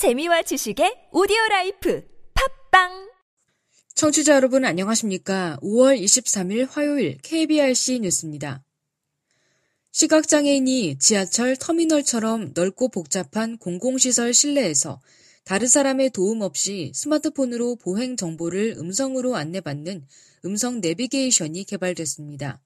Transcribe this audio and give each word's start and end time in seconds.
재미와 0.00 0.40
지식의 0.40 1.10
오디오 1.12 1.36
라이프 1.50 2.02
팟빵 2.32 3.10
청취자 3.94 4.34
여러분 4.34 4.64
안녕하십니까? 4.64 5.58
5월 5.62 6.00
23일 6.02 6.70
화요일 6.70 7.18
KBRC 7.18 8.00
뉴스입니다. 8.00 8.64
시각장애인이 9.92 10.98
지하철 10.98 11.54
터미널처럼 11.54 12.52
넓고 12.54 12.88
복잡한 12.88 13.58
공공시설 13.58 14.32
실내에서 14.32 15.02
다른 15.44 15.68
사람의 15.68 16.08
도움 16.10 16.40
없이 16.40 16.92
스마트폰으로 16.94 17.76
보행 17.76 18.16
정보를 18.16 18.76
음성으로 18.78 19.36
안내받는 19.36 20.06
음성 20.46 20.80
내비게이션이 20.80 21.64
개발됐습니다. 21.64 22.62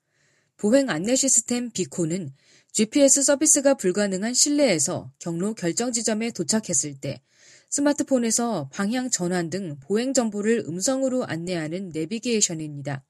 보행 0.56 0.88
안내 0.88 1.16
시스템 1.16 1.72
비코는 1.72 2.32
GPS 2.74 3.22
서비스가 3.22 3.74
불가능한 3.74 4.34
실내에서 4.34 5.12
경로 5.20 5.54
결정 5.54 5.92
지점에 5.92 6.32
도착했을 6.32 6.96
때 7.00 7.22
스마트폰에서 7.70 8.68
방향 8.72 9.10
전환 9.10 9.48
등 9.48 9.78
보행 9.78 10.12
정보를 10.12 10.64
음성으로 10.66 11.24
안내하는 11.24 11.90
내비게이션입니다. 11.90 13.04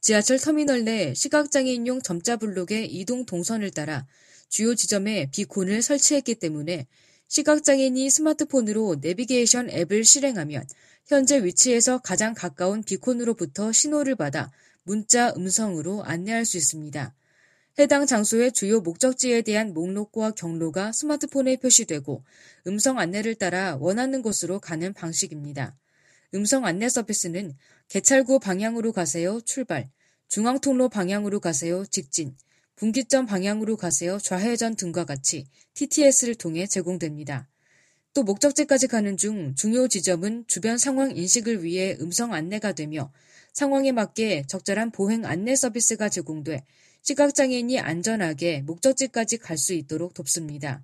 지하철 0.00 0.38
터미널 0.38 0.84
내 0.84 1.14
시각장애인용 1.14 2.02
점자 2.02 2.36
블록의 2.36 2.94
이동 2.94 3.26
동선을 3.26 3.72
따라 3.72 4.06
주요 4.48 4.76
지점에 4.76 5.30
비콘을 5.32 5.82
설치했기 5.82 6.36
때문에 6.36 6.86
시각장애인이 7.26 8.08
스마트폰으로 8.08 8.98
내비게이션 9.00 9.70
앱을 9.70 10.04
실행하면 10.04 10.64
현재 11.08 11.42
위치에서 11.42 11.98
가장 11.98 12.34
가까운 12.34 12.84
비콘으로부터 12.84 13.72
신호를 13.72 14.14
받아 14.14 14.52
문자 14.84 15.32
음성으로 15.36 16.04
안내할 16.04 16.44
수 16.44 16.56
있습니다. 16.56 17.16
해당 17.78 18.06
장소의 18.06 18.52
주요 18.52 18.80
목적지에 18.80 19.40
대한 19.40 19.72
목록과 19.72 20.32
경로가 20.32 20.92
스마트폰에 20.92 21.56
표시되고 21.56 22.22
음성 22.66 22.98
안내를 22.98 23.34
따라 23.36 23.76
원하는 23.80 24.20
곳으로 24.20 24.60
가는 24.60 24.92
방식입니다. 24.92 25.74
음성 26.34 26.66
안내 26.66 26.90
서비스는 26.90 27.54
개찰구 27.88 28.40
방향으로 28.40 28.92
가세요 28.92 29.40
출발, 29.40 29.90
중앙통로 30.28 30.90
방향으로 30.90 31.40
가세요 31.40 31.86
직진, 31.86 32.36
분기점 32.76 33.24
방향으로 33.24 33.78
가세요 33.78 34.18
좌회전 34.18 34.76
등과 34.76 35.06
같이 35.06 35.46
TTS를 35.72 36.34
통해 36.34 36.66
제공됩니다. 36.66 37.48
또 38.12 38.22
목적지까지 38.22 38.88
가는 38.88 39.16
중 39.16 39.54
중요 39.54 39.88
지점은 39.88 40.44
주변 40.46 40.76
상황 40.76 41.16
인식을 41.16 41.64
위해 41.64 41.96
음성 42.00 42.34
안내가 42.34 42.72
되며 42.72 43.10
상황에 43.54 43.92
맞게 43.92 44.44
적절한 44.46 44.90
보행 44.90 45.24
안내 45.24 45.56
서비스가 45.56 46.10
제공돼 46.10 46.66
시각장애인이 47.02 47.78
안전하게 47.80 48.62
목적지까지 48.62 49.38
갈 49.38 49.58
수 49.58 49.74
있도록 49.74 50.14
돕습니다. 50.14 50.82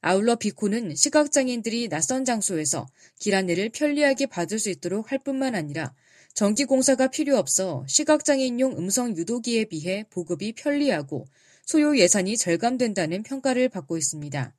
아울러 0.00 0.34
비코는 0.34 0.96
시각장애인들이 0.96 1.88
낯선 1.88 2.24
장소에서 2.24 2.86
길 3.18 3.34
안내를 3.34 3.70
편리하게 3.70 4.26
받을 4.26 4.58
수 4.58 4.68
있도록 4.70 5.12
할 5.12 5.20
뿐만 5.20 5.54
아니라 5.54 5.94
전기 6.34 6.64
공사가 6.64 7.08
필요 7.08 7.36
없어 7.36 7.84
시각장애인용 7.86 8.76
음성 8.78 9.16
유도기에 9.16 9.66
비해 9.66 10.04
보급이 10.10 10.52
편리하고 10.54 11.26
소요 11.64 11.96
예산이 11.96 12.36
절감된다는 12.36 13.22
평가를 13.22 13.68
받고 13.68 13.96
있습니다. 13.96 14.52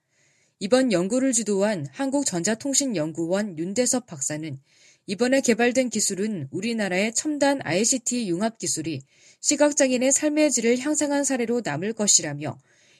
이번 0.60 0.94
연구를 0.94 1.34
주도한 1.34 1.88
한국전자통신연구원 1.92 3.58
윤대섭 3.58 4.06
박사는 4.06 4.58
이번에 5.06 5.42
개발된 5.42 5.90
기술은 5.90 6.48
우리나라의 6.52 7.14
첨단 7.14 7.60
ICT 7.64 8.30
융합 8.30 8.58
기술이 8.58 9.02
시각장애인의 9.42 10.14
삶의 10.14 10.52
질을 10.52 10.80
향상한 10.80 11.26
사례로 11.26 11.62
남을 11.64 11.92
것이라며 11.94 12.58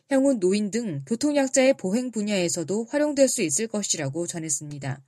향후 0.10 0.34
노인 0.34 0.70
등 0.70 1.04
교통약자의 1.08 1.76
보행 1.78 2.12
분야에서도 2.12 2.88
활용될 2.90 3.30
수 3.30 3.42
있을 3.42 3.68
것이라고 3.68 4.28
전했습니다. 4.28 5.02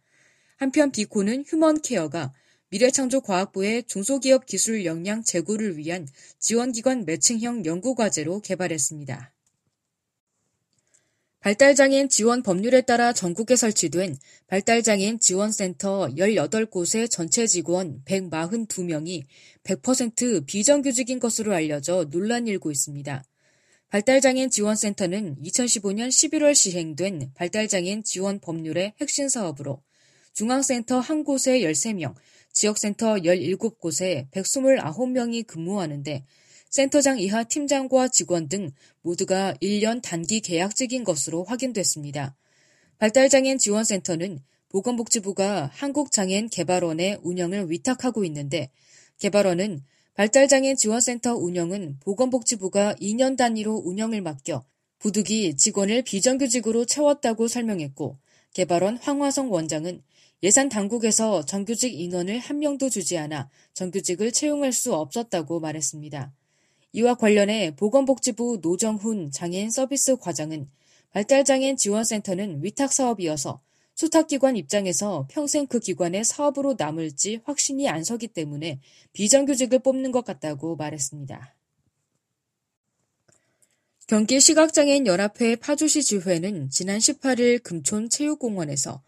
한편 0.55 0.91
비코는 0.91 1.43
휴먼 1.45 1.81
케어가 1.81 2.33
미래창조과학부의 2.69 3.83
중소기업 3.83 4.45
기술 4.45 4.85
역량 4.85 5.21
제고를 5.21 5.77
위한 5.77 6.07
지원기관 6.39 7.03
매칭형 7.03 7.65
연구과제로 7.65 8.39
개발했습니다. 8.39 9.34
발달장애인 11.45 12.09
지원 12.09 12.41
법률에 12.41 12.81
따라 12.81 13.13
전국에 13.13 13.55
설치된 13.55 14.17
발달장애인 14.47 15.19
지원센터 15.19 16.07
18곳의 16.17 17.07
전체 17.07 17.45
직원 17.45 18.01
142명이 18.05 19.25
100% 19.63 20.47
비정규직인 20.47 21.19
것으로 21.19 21.53
알려져 21.53 22.07
논란이 22.09 22.49
일고 22.49 22.71
있습니다. 22.71 23.23
발달장애인 23.89 24.49
지원센터는 24.49 25.35
2015년 25.43 26.07
11월 26.07 26.55
시행된 26.55 27.33
발달장애인 27.35 28.03
지원 28.03 28.39
법률의 28.39 28.95
핵심 28.99 29.29
사업으로 29.29 29.83
중앙센터 30.33 30.97
한 30.97 31.23
곳에 31.23 31.59
13명, 31.59 32.15
지역센터 32.53 33.17
17곳에 33.17 34.31
129명이 34.31 35.45
근무하는데 35.45 36.25
센터장 36.69 37.19
이하 37.19 37.43
팀장과 37.43 38.09
직원 38.09 38.49
등 38.49 38.71
모두가 39.01 39.53
1년 39.61 40.01
단기 40.01 40.41
계약직인 40.41 41.03
것으로 41.03 41.43
확인됐습니다. 41.43 42.35
발달장애인 42.97 43.57
지원센터는 43.57 44.39
보건복지부가 44.69 45.69
한국장애인 45.73 46.49
개발원의 46.49 47.19
운영을 47.23 47.69
위탁하고 47.71 48.25
있는데 48.25 48.71
개발원은 49.19 49.81
발달장애인 50.15 50.75
지원센터 50.75 51.35
운영은 51.35 51.99
보건복지부가 51.99 52.95
2년 52.95 53.37
단위로 53.37 53.83
운영을 53.85 54.21
맡겨 54.21 54.65
부득이 54.99 55.55
직원을 55.55 56.01
비정규직으로 56.03 56.85
채웠다고 56.85 57.47
설명했고 57.47 58.17
개발원 58.53 58.97
황화성 58.97 59.51
원장은 59.51 60.01
예산 60.43 60.69
당국에서 60.69 61.43
정규직 61.45 61.99
인원을 61.99 62.39
한 62.39 62.59
명도 62.59 62.89
주지 62.89 63.17
않아 63.17 63.49
정규직을 63.73 64.31
채용할 64.31 64.71
수 64.71 64.93
없었다고 64.93 65.59
말했습니다. 65.59 66.33
이와 66.95 67.15
관련해 67.15 67.75
보건복지부 67.75 68.59
노정훈 68.61 69.29
장애인 69.29 69.69
서비스 69.69 70.15
과장은 70.15 70.69
발달장애인 71.11 71.75
지원센터는 71.75 72.63
위탁 72.63 72.93
사업이어서 72.93 73.61
수탁기관 73.95 74.55
입장에서 74.55 75.27
평생 75.29 75.67
그 75.67 75.79
기관의 75.79 76.23
사업으로 76.23 76.75
남을지 76.77 77.41
확신이 77.43 77.89
안 77.89 78.05
서기 78.05 78.29
때문에 78.29 78.79
비정규직을 79.11 79.79
뽑는 79.79 80.13
것 80.13 80.23
같다고 80.23 80.77
말했습니다. 80.77 81.53
경기 84.07 84.39
시각장애인 84.39 85.05
연합회 85.05 85.57
파주시 85.57 86.01
지회는 86.01 86.69
지난 86.69 86.99
18일 86.99 87.61
금촌 87.61 88.09
체육공원에서 88.09 89.01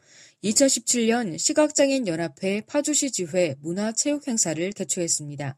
2017년 0.43 1.37
시각장애인 1.37 2.07
연합회 2.07 2.61
파주시 2.67 3.11
지회 3.11 3.55
문화체육 3.61 4.27
행사를 4.27 4.71
개최했습니다. 4.73 5.57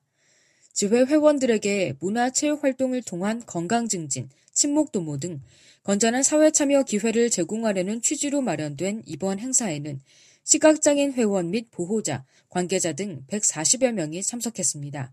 지회 0.79 1.01
회원들에게 1.01 1.95
문화체육 1.99 2.63
활동을 2.63 3.01
통한 3.01 3.43
건강 3.45 3.89
증진, 3.89 4.29
친목 4.53 4.93
도모 4.93 5.17
등 5.17 5.41
건전한 5.83 6.23
사회 6.23 6.51
참여 6.51 6.83
기회를 6.83 7.29
제공하려는 7.29 8.01
취지로 8.01 8.39
마련된 8.39 9.03
이번 9.05 9.39
행사에는 9.39 9.99
시각장애인 10.45 11.11
회원 11.15 11.51
및 11.51 11.69
보호자, 11.69 12.23
관계자 12.47 12.93
등 12.93 13.25
140여 13.27 13.91
명이 13.91 14.23
참석했습니다. 14.23 15.11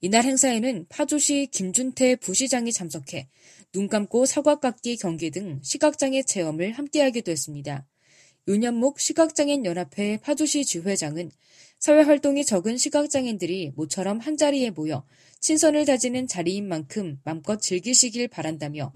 이날 0.00 0.24
행사에는 0.24 0.86
파주시 0.88 1.50
김준태 1.52 2.16
부시장이 2.16 2.72
참석해 2.72 3.28
눈 3.72 3.86
감고 3.86 4.26
사과깎기 4.26 4.96
경기 4.96 5.30
등 5.30 5.60
시각장애 5.62 6.24
체험을 6.24 6.72
함께하기도 6.72 7.30
했습니다. 7.30 7.86
윤현목 8.48 8.98
시각장애인 8.98 9.66
연합회 9.66 10.18
파주시 10.20 10.64
주회장은 10.64 11.30
사회활동이 11.78 12.44
적은 12.44 12.78
시각장애인들이 12.78 13.72
모처럼 13.76 14.18
한자리에 14.18 14.70
모여 14.70 15.04
친선을 15.40 15.84
다지는 15.84 16.26
자리인 16.26 16.66
만큼 16.66 17.20
맘껏 17.24 17.60
즐기시길 17.60 18.28
바란다며 18.28 18.92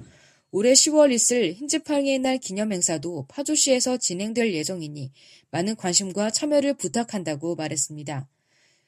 올해 0.52 0.72
10월 0.72 1.12
있을 1.12 1.52
흰지팡이의 1.52 2.18
날 2.18 2.38
기념행사도 2.38 3.26
파주시에서 3.28 3.98
진행될 3.98 4.52
예정이니 4.52 5.12
많은 5.52 5.76
관심과 5.76 6.30
참여를 6.30 6.74
부탁한다고 6.74 7.54
말했습니다. 7.54 8.28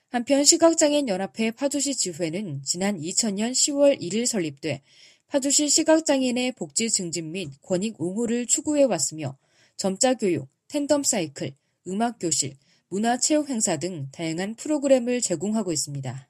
한편 0.08 0.44
시각장애인 0.44 1.08
연합회 1.08 1.52
파주시 1.52 1.94
지회는 1.94 2.62
지난 2.64 2.98
2000년 2.98 3.52
10월 3.52 4.00
1일 4.00 4.26
설립돼 4.26 4.82
파주시 5.28 5.68
시각장애인의 5.68 6.52
복지 6.52 6.90
증진 6.90 7.32
및 7.32 7.50
권익 7.62 8.00
옹호를 8.00 8.46
추구해 8.46 8.82
왔으며 8.84 9.38
점자 9.76 10.14
교육, 10.14 10.48
텐덤 10.68 11.02
사이클, 11.02 11.54
음악 11.86 12.18
교실, 12.18 12.56
문화 12.92 13.16
체육 13.16 13.48
행사 13.48 13.78
등 13.78 14.08
다양한 14.12 14.54
프로그램을 14.54 15.22
제공하고 15.22 15.72
있습니다. 15.72 16.28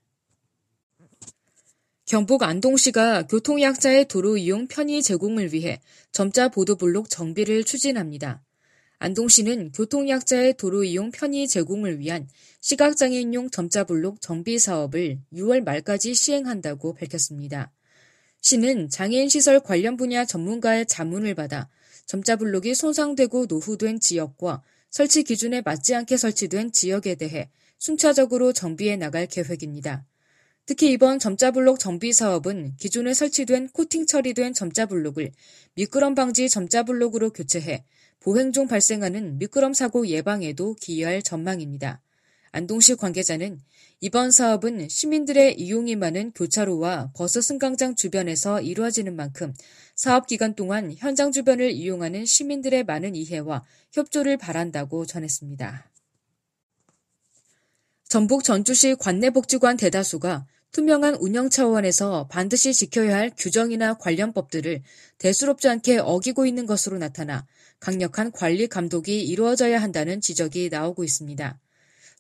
경북 2.07 2.45
안동시가 2.45 3.27
교통약자의 3.27 4.07
도로 4.07 4.37
이용 4.37 4.69
편의 4.69 5.03
제공을 5.03 5.53
위해 5.53 5.81
점자 6.13 6.49
보도블록 6.51 7.11
정비를 7.11 7.65
추진합니다. 7.65 8.45
안동시는 9.01 9.73
교통약자의 9.73 10.57
도로 10.57 10.85
이용 10.85 11.11
편의 11.11 11.49
제공을 11.49 11.99
위한 11.99 12.29
시각장애인용 12.61 13.51
점자블록 13.51 14.21
정비 14.21 14.61
사업을 14.61 15.19
6월 15.33 15.65
말까지 15.65 16.15
시행한다고 16.15 16.95
밝혔습니다. 16.95 17.73
시는 18.41 18.89
장애인 18.89 19.29
시설 19.29 19.59
관련 19.59 19.97
분야 19.97 20.25
전문가의 20.25 20.87
자문을 20.87 21.35
받아 21.35 21.69
점자블록이 22.07 22.77
손상되고 22.77 23.47
노후된 23.49 23.99
지역과 23.99 24.63
설치 24.93 25.23
기준에 25.23 25.63
맞지 25.63 25.95
않게 25.95 26.19
설치된 26.19 26.71
지역에 26.71 27.15
대해 27.15 27.49
순차적으로 27.79 28.53
정비해 28.53 28.95
나갈 28.95 29.27
계획입니다. 29.27 30.05
특히 30.67 30.93
이번 30.93 31.19
점자블록 31.19 31.81
정비 31.81 32.13
사업은 32.13 32.77
기존에 32.77 33.15
설치된 33.15 33.71
코팅 33.71 34.05
처리된 34.05 34.53
점자블록을 34.53 35.33
미끄럼 35.77 36.15
방지 36.15 36.51
점자블록으로 36.51 37.31
교체해 37.31 37.87
보행 38.21 38.53
중 38.53 38.69
발생하는 38.69 39.39
미끄럼 39.39 39.73
사고 39.73 40.07
예방에도 40.07 40.75
기여할 40.75 41.23
전망입니다. 41.23 42.03
안동시 42.53 42.97
관계자는 42.97 43.61
이번 44.01 44.31
사업은 44.31 44.89
시민들의 44.89 45.59
이용이 45.59 45.97
많은 45.97 46.33
교차로와 46.33 47.13
버스 47.15 47.41
승강장 47.41 47.95
주변에서 47.95 48.61
이루어지는 48.61 49.17
만큼 49.17 49.55
사업 49.95 50.27
기간 50.27 50.55
동안 50.55 50.93
현장 50.97 51.33
주변을 51.33 51.71
이용하는 51.71 52.27
시민들의 52.27 52.85
많은 52.85 53.17
이해와 53.17 53.65
협조를 53.93 54.37
바란다고 54.37 55.07
전했습니다. 55.07 55.91
전북 58.07 58.45
전주시 58.45 58.97
관내복지관 58.97 59.79
대다수가 59.79 60.47
투명한 60.73 61.15
운영 61.15 61.49
차원에서 61.49 62.29
반드시 62.29 62.75
지켜야 62.75 63.17
할 63.17 63.33
규정이나 63.37 63.95
관련 63.95 64.35
법들을 64.35 64.83
대수롭지 65.17 65.69
않게 65.69 65.99
어기고 65.99 66.45
있는 66.45 66.67
것으로 66.67 66.99
나타나 66.99 67.47
강력한 67.81 68.31
관리 68.31 68.67
감독이 68.67 69.23
이루어져야 69.25 69.81
한다는 69.81 70.21
지적이 70.21 70.69
나오고 70.71 71.05
있습니다. 71.05 71.62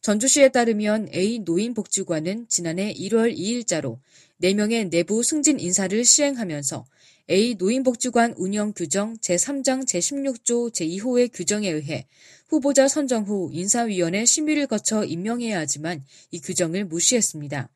전주시에 0.03 0.49
따르면 0.49 1.11
A 1.15 1.39
노인복지관은 1.45 2.47
지난해 2.49 2.93
1월 2.93 3.37
2일자로 3.39 4.01
4명의 4.43 4.91
내부 4.91 5.23
승진 5.23 5.61
인사를 5.61 6.05
시행하면서 6.05 6.85
A 7.31 7.55
노인복지관 7.55 8.35
운영 8.37 8.73
규정 8.73 9.17
제3장 9.19 9.87
제16조 9.87 10.73
제2호의 10.73 11.31
규정에 11.33 11.71
의해 11.71 12.09
후보자 12.49 12.89
선정 12.89 13.23
후 13.23 13.51
인사위원회 13.53 14.25
심의를 14.25 14.67
거쳐 14.67 15.05
임명해야 15.05 15.61
하지만 15.61 16.03
이 16.33 16.41
규정을 16.41 16.85
무시했습니다. 16.87 17.71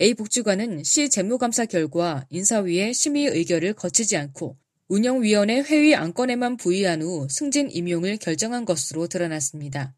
A 0.00 0.14
복지관은 0.14 0.84
시 0.84 1.10
재무감사 1.10 1.64
결과 1.64 2.24
인사위의 2.30 2.94
심의 2.94 3.26
의결을 3.26 3.72
거치지 3.72 4.16
않고 4.16 4.56
운영위원회 4.86 5.62
회의 5.62 5.96
안건에만 5.96 6.58
부의한 6.58 7.02
후 7.02 7.26
승진 7.28 7.72
임용을 7.72 8.18
결정한 8.18 8.64
것으로 8.64 9.08
드러났습니다. 9.08 9.96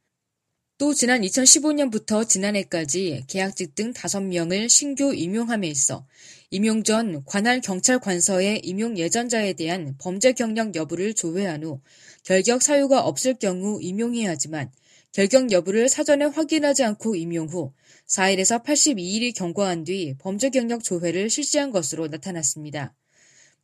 또 0.79 0.95
지난 0.95 1.23
2015년부터 1.23 2.27
지난해까지 2.29 3.25
계약직 3.27 3.75
등 3.75 3.93
5명을 3.93 4.69
신규 4.69 5.13
임용함에 5.13 5.67
있어 5.67 6.07
임용 6.53 6.85
전 6.85 7.25
관할 7.25 7.61
경찰 7.61 7.99
관서의 7.99 8.61
임용 8.61 8.97
예전자에 8.97 9.55
대한 9.55 9.97
범죄 9.99 10.33
경력 10.33 10.77
여부를 10.77 11.15
조회한 11.15 11.65
후 11.65 11.81
결격 12.23 12.63
사유가 12.63 13.01
없을 13.01 13.35
경우 13.35 13.81
임용해야 13.83 14.31
하지만 14.31 14.71
결격 15.11 15.51
여부를 15.51 15.89
사전에 15.89 16.27
확인하지 16.27 16.85
않고 16.85 17.17
임용 17.17 17.49
후 17.49 17.73
4일에서 18.07 18.63
82일이 18.63 19.35
경과한 19.35 19.83
뒤 19.83 20.15
범죄 20.21 20.49
경력 20.49 20.85
조회를 20.85 21.29
실시한 21.29 21.73
것으로 21.73 22.07
나타났습니다. 22.07 22.95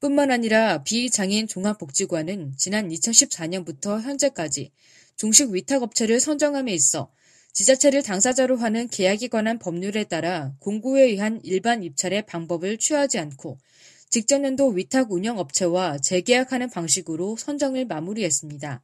뿐만 0.04 0.30
아니라 0.30 0.82
비장애인 0.82 1.48
종합복지관은 1.48 2.52
지난 2.58 2.90
2014년부터 2.90 4.02
현재까지 4.02 4.70
중식 5.16 5.48
위탁업체를 5.48 6.20
선정함에 6.20 6.74
있어 6.74 7.10
지자체를 7.54 8.02
당사자로 8.02 8.58
하는 8.58 8.86
계약에 8.88 9.28
관한 9.28 9.58
법률에 9.58 10.04
따라 10.04 10.52
공고에 10.58 11.04
의한 11.04 11.40
일반 11.42 11.82
입찰의 11.82 12.26
방법을 12.26 12.76
취하지 12.76 13.18
않고 13.18 13.56
직전년도 14.10 14.72
위탁 14.72 15.10
운영 15.10 15.38
업체와 15.38 15.96
재계약하는 15.96 16.68
방식으로 16.68 17.36
선정을 17.38 17.86
마무리했습니다. 17.86 18.82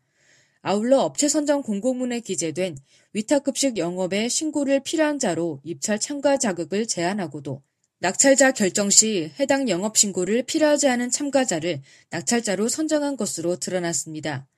아울러 0.62 1.00
업체 1.00 1.28
선정 1.28 1.60
공고문에 1.60 2.20
기재된 2.20 2.78
위탁급식 3.12 3.76
영업의 3.76 4.30
신고를 4.30 4.80
필요한 4.80 5.18
자로 5.18 5.60
입찰 5.64 6.00
참가 6.00 6.38
자격을 6.38 6.86
제한하고도 6.86 7.60
낙찰자 8.02 8.52
결정 8.52 8.88
시 8.88 9.30
해당 9.38 9.68
영업 9.68 9.98
신고를 9.98 10.44
필요하지 10.44 10.88
않은 10.88 11.10
참가자를 11.10 11.82
낙찰자로 12.08 12.70
선정한 12.70 13.18
것으로 13.18 13.56
드러났습니다. 13.56 14.48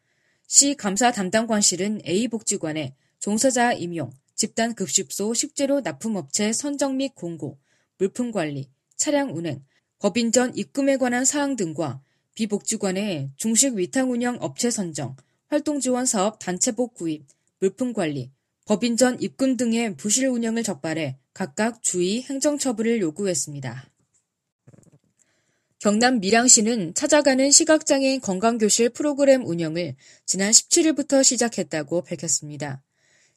시 0.46 0.76
감사 0.76 1.10
담당관실은 1.10 2.02
A복지관에 2.06 2.94
종사자 3.18 3.72
임용, 3.72 4.12
집단급식소 4.36 5.34
식재료 5.34 5.80
납품업체 5.80 6.52
선정 6.52 6.96
및 6.98 7.16
공고, 7.16 7.58
물품관리, 7.98 8.70
차량 8.94 9.36
운행, 9.36 9.64
법인전 9.98 10.56
입금에 10.56 10.96
관한 10.96 11.24
사항 11.24 11.56
등과 11.56 12.00
비복지관의 12.36 13.32
중식 13.34 13.74
위탁 13.74 14.08
운영 14.08 14.36
업체 14.40 14.70
선정, 14.70 15.16
활동 15.48 15.80
지원 15.80 16.06
사업 16.06 16.38
단체복 16.38 16.94
구입, 16.94 17.26
물품 17.58 17.92
관리, 17.92 18.30
법인전 18.64 19.20
입금 19.20 19.56
등의 19.56 19.96
부실 19.96 20.28
운영을 20.28 20.62
적발해 20.62 21.18
각각 21.34 21.82
주의 21.82 22.22
행정처분을 22.22 23.00
요구했습니다. 23.00 23.90
경남 25.80 26.20
밀양시는 26.20 26.94
찾아가는 26.94 27.50
시각장애인 27.50 28.20
건강교실 28.20 28.90
프로그램 28.90 29.44
운영을 29.44 29.96
지난 30.26 30.52
17일부터 30.52 31.24
시작했다고 31.24 32.02
밝혔습니다. 32.02 32.84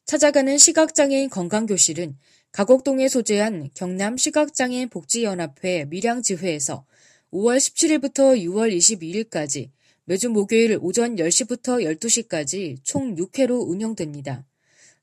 찾아가는 0.06 0.56
시각장애인 0.56 1.32
건강교실은 1.32 2.16
가곡동에 2.52 3.08
소재한 3.08 3.72
경남 3.74 4.18
시각장애인 4.18 4.90
복지연합회 4.90 5.86
밀양지회에서 5.86 6.86
5월 7.34 7.58
17일부터 7.58 8.40
6월 8.40 8.72
22일까지 8.78 9.72
매주 10.04 10.30
목요일 10.30 10.78
오전 10.80 11.16
10시부터 11.16 11.84
12시까지 11.84 12.78
총 12.84 13.16
6회로 13.16 13.68
운영됩니다. 13.68 14.46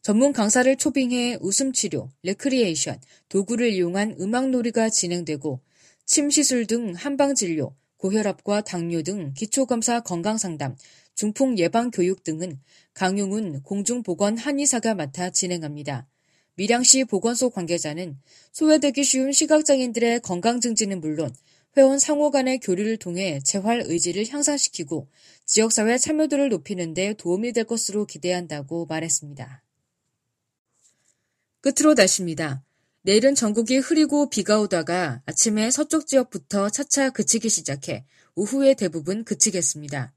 전문 0.03 0.33
강사를 0.33 0.75
초빙해 0.77 1.39
웃음 1.41 1.73
치료, 1.73 2.11
레크리에이션, 2.25 3.01
도구를 3.29 3.71
이용한 3.71 4.17
음악놀이가 4.21 4.91
진행되고 4.91 5.61
침 6.07 6.29
시술 6.29 6.67
등 6.67 6.93
한방진료, 6.95 7.73
고혈압과 7.99 8.63
당뇨 8.63 9.03
등 9.03 9.33
기초검사 9.35 10.01
건강상담, 10.01 10.75
중풍 11.15 11.57
예방 11.59 11.93
교육 11.93 12.25
등은 12.25 12.59
강용훈 12.95 13.63
공중보건 13.63 14.39
한의사가 14.39 14.95
맡아 14.95 15.31
진행합니다. 15.31 16.09
밀양시 16.57 17.05
보건소 17.05 17.51
관계자는 17.51 18.19
소외되기 18.51 19.05
쉬운 19.05 19.31
시각장애인들의 19.31 20.19
건강 20.21 20.61
증진은 20.61 21.01
물론 21.01 21.33
회원 21.77 22.01
상호 22.01 22.33
간의 22.33 22.59
교류를 22.59 22.97
통해 22.97 23.39
재활 23.45 23.85
의지를 23.87 24.29
향상시키고 24.29 25.07
지역사회 25.47 25.97
참여도를 25.97 26.49
높이는 26.49 26.93
데 26.93 27.15
도움이 27.15 27.53
될 27.53 27.65
것으로 27.65 28.05
기대한다고 28.05 28.87
말했습니다. 28.87 29.62
끝으로 31.63 31.95
날씨입니다. 31.95 32.65
내일은 33.03 33.37
전국이 33.37 33.79
흐리고 33.79 34.29
비가 34.29 34.61
오다가 34.61 35.23
아침에 35.27 35.71
서쪽 35.71 36.09
지역부터 36.09 36.71
차차 36.71 37.11
그치기 37.11 37.49
시작해 37.49 38.05
오후에 38.35 38.75
대부분 38.75 39.25
그치겠습니다. 39.25 40.13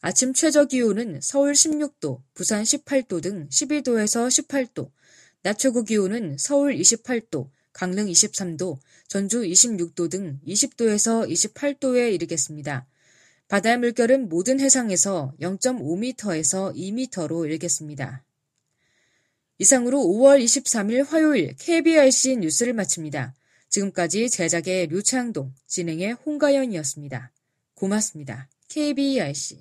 아침 0.00 0.32
최저 0.32 0.66
기온은 0.66 1.18
서울 1.20 1.52
16도, 1.52 2.20
부산 2.32 2.62
18도 2.62 3.20
등 3.22 3.48
12도에서 3.48 4.28
18도, 4.28 4.90
낮 5.42 5.58
최고 5.58 5.82
기온은 5.82 6.36
서울 6.38 6.76
28도, 6.76 7.48
강릉 7.72 8.06
23도, 8.06 8.78
전주 9.08 9.42
26도 9.42 10.08
등 10.08 10.38
20도에서 10.46 11.28
28도에 11.28 12.14
이르겠습니다. 12.14 12.86
바다의 13.48 13.78
물결은 13.78 14.28
모든 14.28 14.60
해상에서 14.60 15.34
0.5m에서 15.40 16.72
2m로 16.76 17.50
일겠습니다. 17.50 18.22
이상으로 19.58 19.98
5월 19.98 20.42
23일 20.42 21.06
화요일 21.06 21.54
KBRC 21.56 22.36
뉴스를 22.38 22.72
마칩니다. 22.72 23.34
지금까지 23.68 24.30
제작의 24.30 24.88
류창동, 24.88 25.52
진행의 25.66 26.12
홍가연이었습니다. 26.24 27.32
고맙습니다. 27.74 28.48
KBRC 28.68 29.60